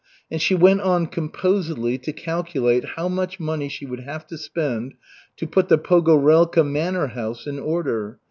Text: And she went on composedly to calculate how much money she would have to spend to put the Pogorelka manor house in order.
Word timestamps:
And 0.31 0.41
she 0.41 0.55
went 0.55 0.81
on 0.81 1.05
composedly 1.05 1.99
to 1.99 2.11
calculate 2.11 2.83
how 2.95 3.07
much 3.07 3.39
money 3.39 3.69
she 3.69 3.85
would 3.85 3.99
have 3.99 4.25
to 4.29 4.37
spend 4.39 4.95
to 5.37 5.45
put 5.45 5.69
the 5.69 5.77
Pogorelka 5.77 6.65
manor 6.67 7.09
house 7.09 7.45
in 7.45 7.59
order. 7.59 8.17